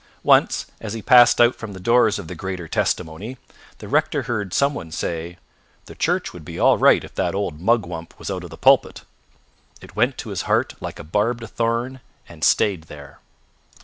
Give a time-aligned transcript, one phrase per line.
[0.23, 3.37] Once, as he passed out from the doors of the Greater Testimony,
[3.77, 5.37] the rector heard some one say:
[5.85, 9.03] "The Church would be all right if that old mugwump was out of the pulpit."
[9.79, 13.19] It went to his heart like a barbed thorn, and stayed there.